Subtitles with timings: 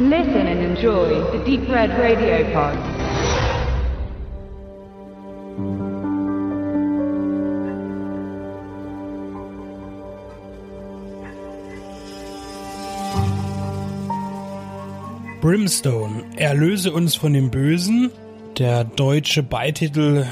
[0.00, 2.78] Listen and enjoy the Deep Red Radio Pod.
[15.40, 18.12] Brimstone, erlöse uns von dem Bösen.
[18.56, 20.28] Der deutsche Beititel,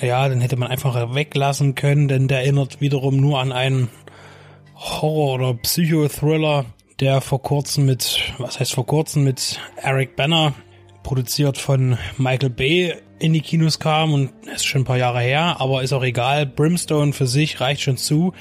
[0.00, 3.90] naja, den hätte man einfach weglassen können, denn der erinnert wiederum nur an einen
[4.74, 6.64] Horror- oder Psychothriller,
[7.00, 10.54] der vor kurzem mit, was heißt vor kurzem, mit Eric Banner,
[11.02, 15.56] produziert von Michael Bay, in die Kinos kam und ist schon ein paar Jahre her,
[15.60, 16.46] aber ist auch egal.
[16.46, 18.32] Brimstone für sich reicht schon zu.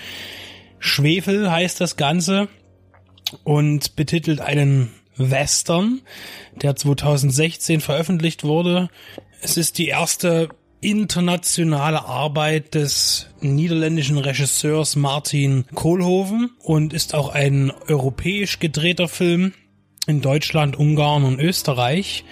[0.80, 2.50] Schwefel heißt das Ganze
[3.44, 6.02] und betitelt einen Western,
[6.56, 8.90] der 2016 veröffentlicht wurde.
[9.42, 10.50] Es ist die erste
[10.84, 19.54] internationale Arbeit des niederländischen Regisseurs Martin Kohlhoven und ist auch ein europäisch gedrehter Film
[20.08, 22.26] in Deutschland, Ungarn und Österreich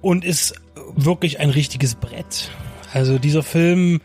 [0.00, 0.54] und ist
[0.96, 2.50] wirklich ein richtiges Brett.
[2.92, 4.00] Also dieser Film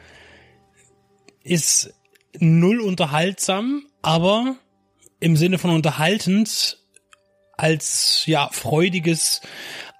[1.43, 1.93] ist
[2.39, 4.55] null unterhaltsam, aber
[5.19, 6.77] im Sinne von unterhaltend
[7.57, 9.41] als ja freudiges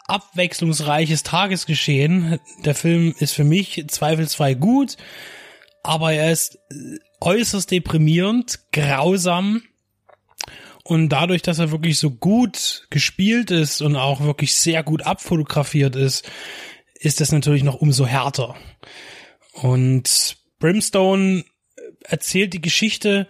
[0.10, 2.40] abwechslungsreiches Tagesgeschehen.
[2.66, 4.98] Der Film ist für mich zweifelsfrei gut,
[5.84, 6.60] aber er ist
[7.22, 9.62] äußerst deprimierend, grausam
[10.84, 15.96] und dadurch, dass er wirklich so gut gespielt ist und auch wirklich sehr gut abfotografiert
[15.96, 16.30] ist,
[16.96, 18.56] ist das natürlich noch umso härter.
[19.54, 21.46] Und Brimstone
[22.04, 23.28] erzählt die Geschichte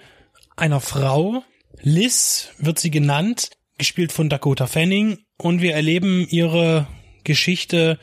[0.55, 1.43] einer Frau,
[1.81, 6.87] Liz wird sie genannt, gespielt von Dakota Fanning, und wir erleben ihre
[7.23, 7.97] Geschichte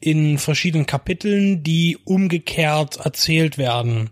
[0.00, 4.10] in verschiedenen Kapiteln, die umgekehrt erzählt werden.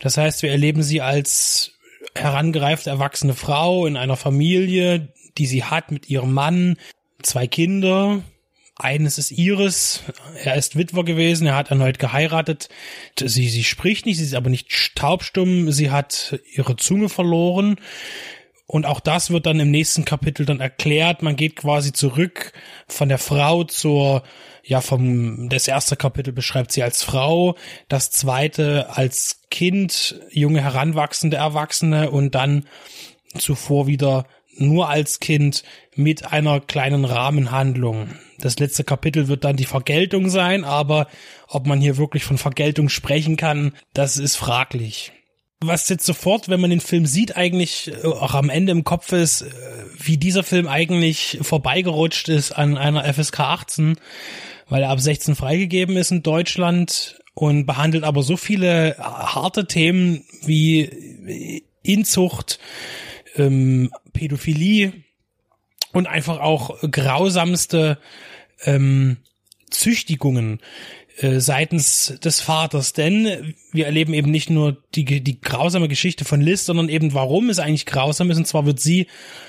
[0.00, 1.72] Das heißt, wir erleben sie als
[2.14, 6.76] herangereifte erwachsene Frau in einer Familie, die sie hat mit ihrem Mann,
[7.22, 8.22] zwei Kinder.
[8.76, 10.02] Eines ist ihres.
[10.42, 11.46] Er ist Witwer gewesen.
[11.46, 12.70] Er hat erneut geheiratet.
[13.18, 14.16] Sie, sie spricht nicht.
[14.16, 15.70] Sie ist aber nicht taubstumm.
[15.70, 17.76] Sie hat ihre Zunge verloren.
[18.70, 21.22] Und auch das wird dann im nächsten Kapitel dann erklärt.
[21.22, 22.52] Man geht quasi zurück
[22.86, 24.22] von der Frau zur,
[24.62, 27.56] ja, vom, das erste Kapitel beschreibt sie als Frau,
[27.88, 32.68] das zweite als Kind, junge heranwachsende Erwachsene und dann
[33.36, 34.24] zuvor wieder
[34.56, 35.64] nur als Kind
[35.96, 38.10] mit einer kleinen Rahmenhandlung.
[38.38, 41.08] Das letzte Kapitel wird dann die Vergeltung sein, aber
[41.48, 45.10] ob man hier wirklich von Vergeltung sprechen kann, das ist fraglich
[45.62, 49.12] was jetzt sofort, wenn man den Film sieht, eigentlich äh, auch am Ende im Kopf
[49.12, 49.50] ist, äh,
[49.98, 53.96] wie dieser Film eigentlich vorbeigerutscht ist an einer FSK 18,
[54.68, 60.24] weil er ab 16 freigegeben ist in Deutschland und behandelt aber so viele harte Themen
[60.44, 62.58] wie Inzucht,
[63.36, 64.92] ähm, Pädophilie
[65.92, 67.98] und einfach auch grausamste
[68.64, 69.18] ähm,
[69.70, 70.60] Züchtigungen
[71.20, 76.40] äh, seitens des Vaters, denn wir erleben eben nicht nur die, die grausame Geschichte von
[76.40, 79.06] Liz, sondern eben warum es eigentlich grausam ist, und zwar wird sie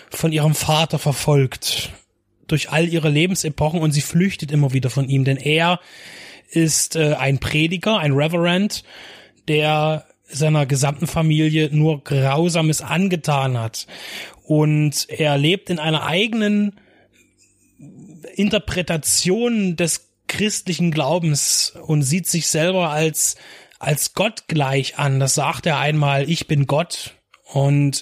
[0.09, 1.91] von ihrem Vater verfolgt
[2.47, 5.79] durch all ihre Lebensepochen und sie flüchtet immer wieder von ihm, denn er
[6.49, 8.83] ist äh, ein Prediger, ein Reverend,
[9.47, 13.87] der seiner gesamten Familie nur Grausames angetan hat.
[14.43, 16.75] Und er lebt in einer eigenen
[18.35, 23.35] Interpretation des christlichen Glaubens und sieht sich selber als,
[23.79, 25.19] als Gott gleich an.
[25.19, 27.15] Das sagt er einmal, ich bin Gott
[27.51, 28.01] und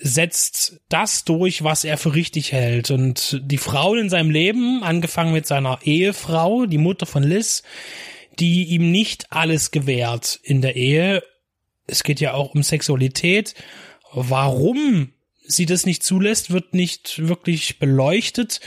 [0.00, 2.90] setzt das durch, was er für richtig hält.
[2.90, 7.62] Und die Frauen in seinem Leben, angefangen mit seiner Ehefrau, die Mutter von Liz,
[8.40, 11.22] die ihm nicht alles gewährt in der Ehe.
[11.86, 13.54] Es geht ja auch um Sexualität.
[14.12, 15.12] Warum
[15.46, 18.60] sie das nicht zulässt, wird nicht wirklich beleuchtet.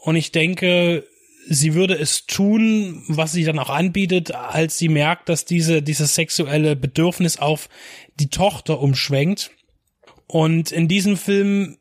[0.00, 1.06] Und ich denke,
[1.48, 6.14] sie würde es tun, was sie dann auch anbietet, als sie merkt, dass diese, dieses
[6.14, 7.68] sexuelle Bedürfnis auf
[8.20, 9.50] die Tochter umschwenkt.
[10.26, 11.78] Und in diesem Film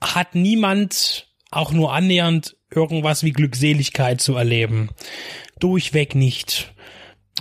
[0.00, 4.90] hat niemand auch nur annähernd irgendwas wie Glückseligkeit zu erleben.
[5.58, 6.74] Durchweg nicht.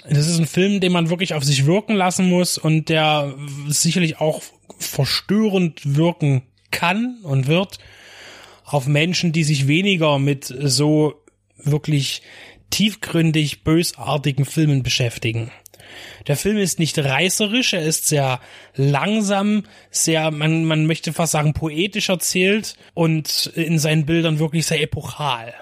[0.07, 3.35] Das ist ein Film, den man wirklich auf sich wirken lassen muss und der
[3.67, 4.41] sicherlich auch
[4.77, 7.79] verstörend wirken kann und wird
[8.63, 11.24] auf Menschen, die sich weniger mit so
[11.57, 12.21] wirklich
[12.69, 15.51] tiefgründig bösartigen Filmen beschäftigen.
[16.27, 18.39] Der Film ist nicht reißerisch, er ist sehr
[18.75, 24.81] langsam, sehr, man, man möchte fast sagen, poetisch erzählt und in seinen Bildern wirklich sehr
[24.81, 25.53] epochal.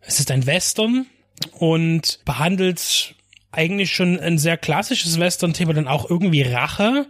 [0.00, 1.06] Es ist ein Western
[1.52, 3.14] und behandelt
[3.52, 7.06] eigentlich schon ein sehr klassisches Western-Thema, dann auch irgendwie Rache,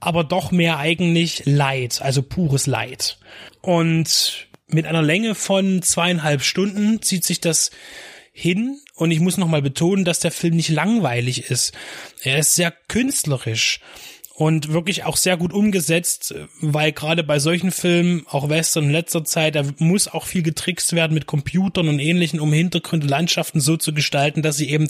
[0.00, 3.18] aber doch mehr eigentlich Leid, also pures Leid.
[3.62, 7.70] Und mit einer Länge von zweieinhalb Stunden zieht sich das
[8.32, 11.72] hin und ich muss nochmal betonen, dass der Film nicht langweilig ist.
[12.22, 13.80] Er ist sehr künstlerisch
[14.38, 19.24] und wirklich auch sehr gut umgesetzt, weil gerade bei solchen Filmen, auch Western in letzter
[19.24, 23.76] Zeit, da muss auch viel getrickst werden mit Computern und ähnlichen, um Hintergründe, Landschaften so
[23.76, 24.86] zu gestalten, dass sie eben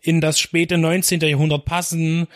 [0.00, 1.18] in das späte 19.
[1.22, 2.28] Jahrhundert passen.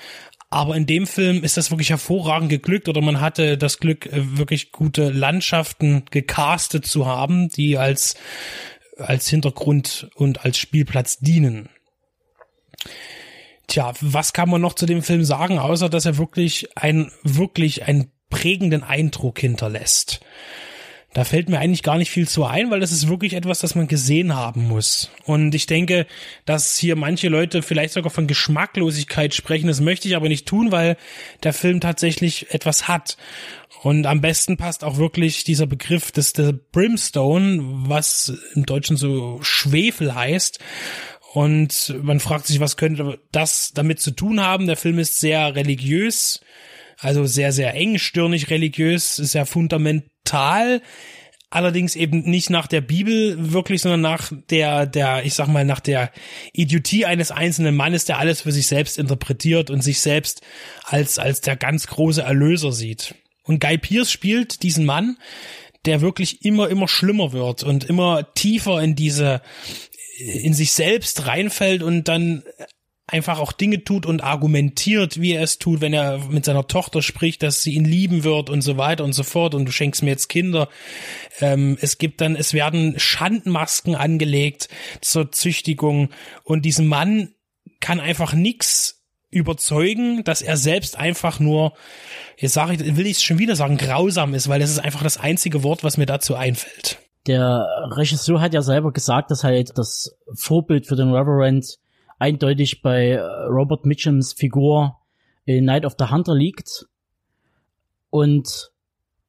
[0.52, 4.36] Aber in dem Film ist das wirklich hervorragend geglückt oder man hatte das Glück, äh,
[4.36, 8.16] wirklich gute Landschaften gecastet zu haben, die als,
[8.98, 11.70] als Hintergrund und als Spielplatz dienen.
[13.66, 17.84] Tja, was kann man noch zu dem Film sagen, außer dass er wirklich ein, wirklich
[17.84, 20.20] einen prägenden Eindruck hinterlässt?
[21.14, 23.74] Da fällt mir eigentlich gar nicht viel zu ein, weil das ist wirklich etwas, das
[23.74, 25.10] man gesehen haben muss.
[25.26, 26.06] Und ich denke,
[26.46, 29.66] dass hier manche Leute vielleicht sogar von Geschmacklosigkeit sprechen.
[29.66, 30.96] Das möchte ich aber nicht tun, weil
[31.42, 33.18] der Film tatsächlich etwas hat.
[33.82, 39.38] Und am besten passt auch wirklich dieser Begriff des der Brimstone, was im Deutschen so
[39.42, 40.60] Schwefel heißt.
[41.34, 44.66] Und man fragt sich, was könnte das damit zu tun haben?
[44.66, 46.40] Der Film ist sehr religiös,
[47.02, 50.80] also sehr, sehr engstirnig religiös, sehr fundamental,
[51.50, 55.80] allerdings eben nicht nach der Bibel wirklich, sondern nach der, der, ich sag mal, nach
[55.80, 56.10] der
[56.52, 60.40] Idiotie eines einzelnen Mannes, der alles für sich selbst interpretiert und sich selbst
[60.84, 63.14] als, als der ganz große Erlöser sieht.
[63.44, 65.18] Und Guy Pierce spielt diesen Mann,
[65.84, 69.42] der wirklich immer, immer schlimmer wird und immer tiefer in diese,
[70.18, 72.44] in sich selbst reinfällt und dann
[73.06, 77.02] einfach auch Dinge tut und argumentiert, wie er es tut, wenn er mit seiner Tochter
[77.02, 80.02] spricht, dass sie ihn lieben wird und so weiter und so fort und du schenkst
[80.02, 80.68] mir jetzt Kinder.
[81.40, 84.68] Ähm, es gibt dann, es werden Schandmasken angelegt
[85.00, 86.10] zur Züchtigung
[86.44, 87.34] und diesem Mann
[87.80, 91.72] kann einfach nix überzeugen, dass er selbst einfach nur,
[92.36, 95.02] jetzt sage ich, will ich es schon wieder sagen, grausam ist, weil das ist einfach
[95.02, 99.78] das einzige Wort, was mir dazu einfällt der Regisseur hat ja selber gesagt, dass halt
[99.78, 101.78] das Vorbild für den Reverend
[102.22, 104.96] eindeutig bei äh, Robert Mitchums Figur
[105.44, 106.86] in Night of the Hunter liegt.
[108.10, 108.70] Und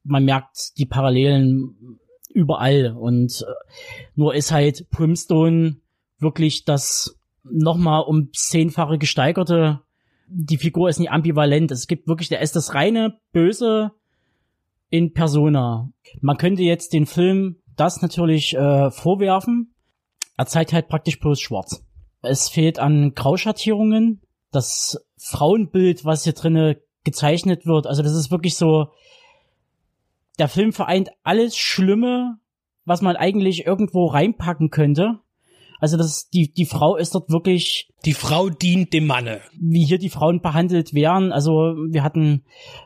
[0.04, 2.00] man merkt die Parallelen
[2.30, 2.96] überall.
[2.96, 3.72] Und äh,
[4.16, 5.78] nur ist halt Primstone
[6.20, 9.82] wirklich das nochmal um zehnfache gesteigerte.
[10.28, 11.72] Die Figur ist nicht ambivalent.
[11.72, 13.92] Es gibt wirklich, der ist das reine Böse
[14.92, 15.90] in Persona.
[16.22, 19.74] Man könnte jetzt den Film das natürlich äh, vorwerfen.
[20.38, 21.84] Er zeigt halt praktisch bloß schwarz.
[22.24, 24.22] Es fehlt an Grauschattierungen.
[24.52, 28.88] Das Frauenbild, was hier drinne gezeichnet wird, also das ist wirklich so,
[30.40, 32.40] der Film vereint alles Schlimme,
[32.86, 35.20] was man eigentlich irgendwo reinpacken könnte.
[35.80, 39.42] Also das die die Frau ist dort wirklich die Frau dient dem Manne.
[39.60, 41.34] Wie hier die Frauen behandelt werden.
[41.34, 42.46] Also wir hatten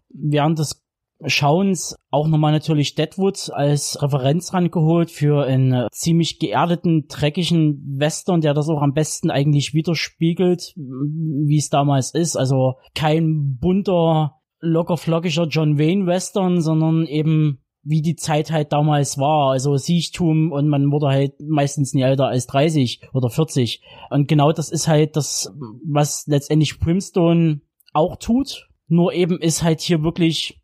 [0.09, 0.83] während des
[1.25, 8.53] Schauens auch nochmal natürlich Deadwood als Referenz rangeholt für einen ziemlich geerdeten, dreckigen Western, der
[8.53, 12.35] das auch am besten eigentlich widerspiegelt, wie es damals ist.
[12.35, 19.17] Also kein bunter, locker flockiger John Wayne Western, sondern eben wie die Zeit halt damals
[19.17, 23.81] war, also Siechtum und man wurde halt meistens nie älter als 30 oder 40.
[24.09, 25.53] Und genau das ist halt das,
[25.89, 27.61] was letztendlich Brimstone
[27.93, 28.67] auch tut.
[28.89, 30.61] Nur eben ist halt hier wirklich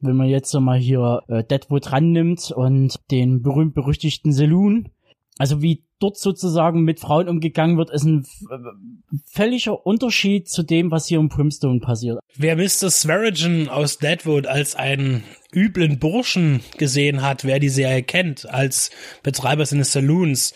[0.00, 4.88] wenn man jetzt mal hier äh, Deadwood rannimmt und den berühmt-berüchtigten Saloon,
[5.38, 8.26] also wie dort sozusagen mit Frauen umgegangen wird, ist ein
[9.26, 12.18] völliger Unterschied zu dem, was hier im Primstone passiert.
[12.36, 12.90] Wer Mr.
[12.90, 18.90] Swearingen aus Deadwood als einen üblen Burschen gesehen hat, wer die Serie kennt, als
[19.22, 20.54] Betreiber seines Saloons,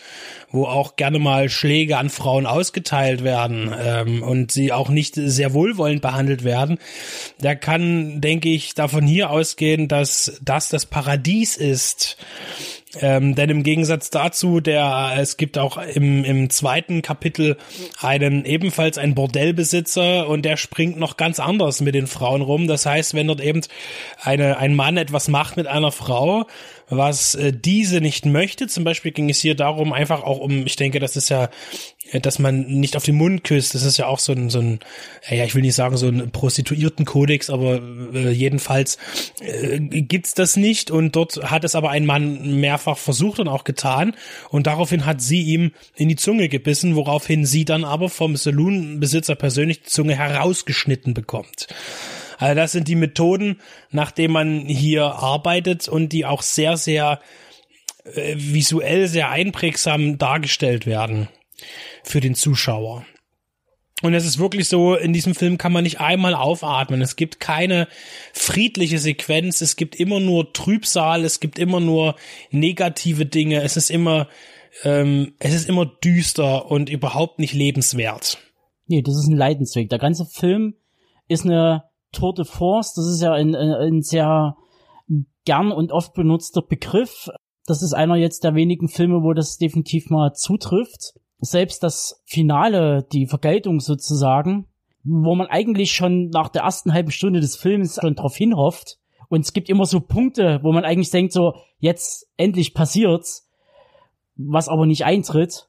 [0.51, 5.53] wo auch gerne mal Schläge an Frauen ausgeteilt werden ähm, und sie auch nicht sehr
[5.53, 6.77] wohlwollend behandelt werden,
[7.41, 12.17] der kann, denke ich, davon hier ausgehen, dass das das Paradies ist
[13.01, 17.57] ähm, denn im Gegensatz dazu, der es gibt auch im, im zweiten Kapitel
[18.01, 22.67] einen ebenfalls einen Bordellbesitzer und der springt noch ganz anders mit den Frauen rum.
[22.67, 23.61] Das heißt, wenn dort eben
[24.21, 26.45] eine, ein Mann etwas macht mit einer Frau,
[26.89, 28.67] was äh, diese nicht möchte.
[28.67, 31.49] Zum Beispiel ging es hier darum, einfach auch um, ich denke, das ist ja,
[32.11, 33.73] äh, dass man nicht auf den Mund küsst.
[33.75, 34.79] Das ist ja auch so ein, so ein,
[35.29, 37.81] ja, ich will nicht sagen so ein Prostituiertenkodex, aber
[38.13, 38.97] äh, jedenfalls
[39.41, 40.91] äh, gibt's das nicht.
[40.91, 44.15] Und dort hat es aber ein Mann mehrfach versucht und auch getan.
[44.49, 49.35] Und daraufhin hat sie ihm in die Zunge gebissen, woraufhin sie dann aber vom Saloonbesitzer
[49.35, 51.67] persönlich die Zunge herausgeschnitten bekommt.
[52.37, 53.61] Also das sind die Methoden,
[53.91, 57.19] nach denen man hier arbeitet und die auch sehr, sehr
[58.03, 61.27] äh, visuell sehr einprägsam dargestellt werden
[62.03, 63.05] für den Zuschauer.
[64.01, 67.01] Und es ist wirklich so, in diesem Film kann man nicht einmal aufatmen.
[67.01, 67.87] Es gibt keine
[68.33, 72.15] friedliche Sequenz, es gibt immer nur Trübsal, es gibt immer nur
[72.51, 74.27] negative Dinge, es ist immer,
[74.83, 78.37] ähm, es ist immer düster und überhaupt nicht lebenswert.
[78.87, 79.89] Nee, das ist ein Leidensweg.
[79.89, 80.75] Der ganze Film
[81.27, 84.55] ist eine Tour de Force, das ist ja ein, ein sehr
[85.45, 87.29] gern und oft benutzter Begriff.
[87.65, 93.05] Das ist einer jetzt der wenigen Filme, wo das definitiv mal zutrifft selbst das Finale,
[93.11, 94.67] die Vergeltung sozusagen,
[95.03, 98.97] wo man eigentlich schon nach der ersten halben Stunde des Films schon drauf hinhofft.
[99.29, 103.49] Und es gibt immer so Punkte, wo man eigentlich denkt, so, jetzt endlich passiert's,
[104.35, 105.67] was aber nicht eintritt.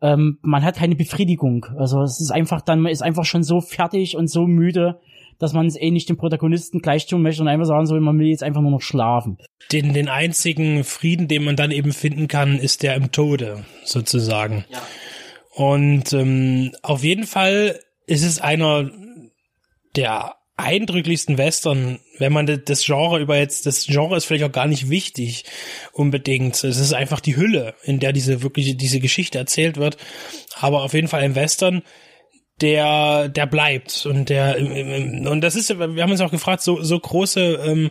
[0.00, 1.66] Ähm, man hat keine Befriedigung.
[1.76, 5.00] Also es ist einfach dann, man ist einfach schon so fertig und so müde,
[5.38, 8.18] dass man es eh nicht dem Protagonisten gleich tun möchte und einfach sagen soll, man
[8.18, 9.38] will jetzt einfach nur noch schlafen.
[9.72, 14.64] Den, den einzigen Frieden, den man dann eben finden kann, ist der im Tode, sozusagen.
[14.68, 14.82] Ja.
[15.54, 18.90] Und ähm, auf jeden Fall ist es einer
[19.96, 24.66] der eindrücklichsten Western, wenn man das Genre über jetzt, das Genre ist vielleicht auch gar
[24.66, 25.44] nicht wichtig
[25.92, 26.62] unbedingt.
[26.64, 29.96] Es ist einfach die Hülle, in der diese wirklich diese Geschichte erzählt wird.
[30.60, 31.82] Aber auf jeden Fall ein Western,
[32.60, 36.98] der, der bleibt und der, und das ist, wir haben uns auch gefragt, so, so
[36.98, 37.90] große, ähm,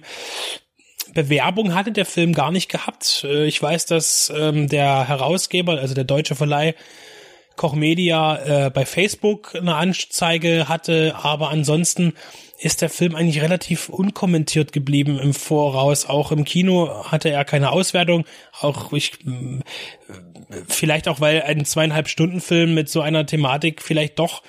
[1.13, 3.23] Bewerbung hatte der Film gar nicht gehabt.
[3.23, 6.75] Äh, ich weiß, dass ähm, der Herausgeber, also der deutsche Verleih
[7.55, 12.13] Koch Media äh, bei Facebook eine Anzeige hatte, aber ansonsten
[12.59, 16.07] ist der Film eigentlich relativ unkommentiert geblieben im Voraus.
[16.07, 18.25] Auch im Kino hatte er keine Auswertung.
[18.59, 19.13] Auch ich,
[20.67, 24.41] vielleicht auch, weil ein zweieinhalb Stunden Film mit so einer Thematik vielleicht doch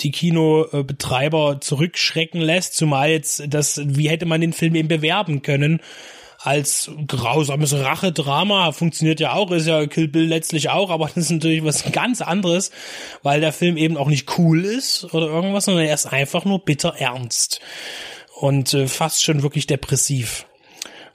[0.00, 5.80] die Kinobetreiber zurückschrecken lässt, zumal jetzt das, wie hätte man den Film eben bewerben können?
[6.38, 11.30] Als grausames Rachedrama funktioniert ja auch, ist ja Kill Bill letztlich auch, aber das ist
[11.30, 12.70] natürlich was ganz anderes,
[13.22, 16.64] weil der Film eben auch nicht cool ist oder irgendwas, sondern er ist einfach nur
[16.64, 17.60] bitter ernst
[18.40, 20.46] und äh, fast schon wirklich depressiv,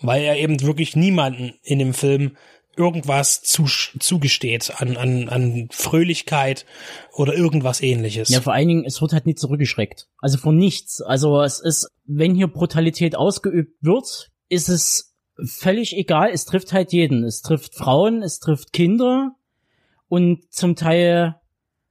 [0.01, 2.35] weil er eben wirklich niemanden in dem Film
[2.75, 6.65] irgendwas zu, zugesteht an, an, an Fröhlichkeit
[7.13, 8.29] oder irgendwas ähnliches.
[8.29, 10.07] Ja, vor allen Dingen, es wird halt nicht zurückgeschreckt.
[10.17, 10.99] Also von nichts.
[11.01, 15.12] Also es ist, wenn hier Brutalität ausgeübt wird, ist es
[15.43, 17.23] völlig egal, es trifft halt jeden.
[17.23, 19.35] Es trifft Frauen, es trifft Kinder
[20.07, 21.35] und zum Teil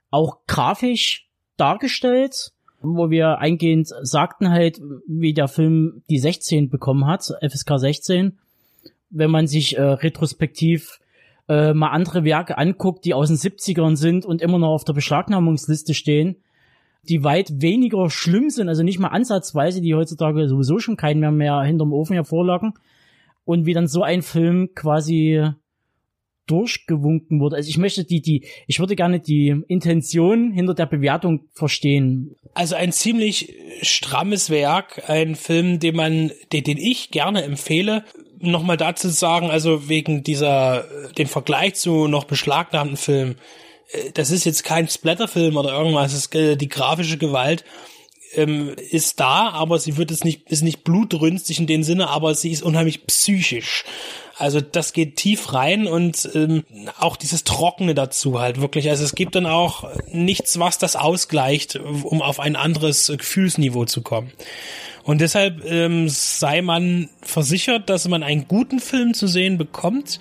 [0.09, 7.31] auch grafisch dargestellt, wo wir eingehend sagten halt, wie der Film die 16 bekommen hat,
[7.41, 8.39] FSK 16.
[9.09, 10.99] Wenn man sich äh, retrospektiv
[11.47, 14.93] äh, mal andere Werke anguckt, die aus den 70ern sind und immer noch auf der
[14.93, 16.37] Beschlagnahmungsliste stehen,
[17.09, 21.31] die weit weniger schlimm sind, also nicht mal ansatzweise, die heutzutage sowieso schon keinen mehr,
[21.31, 22.73] mehr hinterm Ofen hervorlagen,
[23.45, 25.53] und wie dann so ein Film quasi
[26.47, 27.55] durchgewunken wurde.
[27.55, 32.35] Also ich möchte die, die, ich würde gerne die Intention hinter der Bewertung verstehen.
[32.53, 38.03] Also ein ziemlich strammes Werk, ein Film, den man, den, den ich gerne empfehle.
[38.39, 40.85] Nochmal dazu sagen, also wegen dieser,
[41.17, 43.35] dem Vergleich zu noch beschlagnahmten Filmen,
[43.91, 47.63] äh, das ist jetzt kein Splatterfilm oder irgendwas, es ist äh, die grafische Gewalt
[48.35, 52.35] ähm, ist da, aber sie wird es nicht, ist nicht blutrünstig in dem Sinne, aber
[52.35, 53.83] sie ist unheimlich psychisch.
[54.37, 56.63] Also das geht tief rein und ähm,
[56.99, 58.89] auch dieses Trockene dazu halt wirklich.
[58.89, 64.01] Also es gibt dann auch nichts, was das ausgleicht, um auf ein anderes Gefühlsniveau zu
[64.01, 64.31] kommen.
[65.03, 70.19] Und deshalb ähm, sei man versichert, dass man einen guten Film zu sehen bekommt,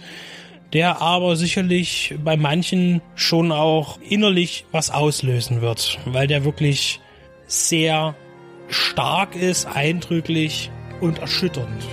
[0.73, 7.00] der aber sicherlich bei manchen schon auch innerlich was auslösen wird, weil der wirklich
[7.46, 8.14] sehr
[8.68, 10.70] stark ist, eindrücklich
[11.00, 11.84] und erschütternd.